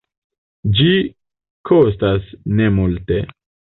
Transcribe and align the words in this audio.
Ĝi 0.77 0.95
kostas 1.71 2.33
nemulte. 2.63 3.21